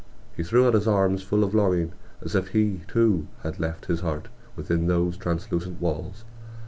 He 0.35 0.41
threw 0.43 0.65
out 0.65 0.73
his 0.73 0.87
arms 0.87 1.21
full 1.21 1.43
of 1.43 1.53
longing, 1.53 1.91
as 2.23 2.33
if 2.33 2.47
he 2.47 2.81
too 2.87 3.27
had 3.43 3.59
left 3.59 3.85
his 3.85 3.99
heart 3.99 4.29
within 4.55 4.87
those 4.87 5.15
translucent 5.15 5.79
walls 5.79 6.25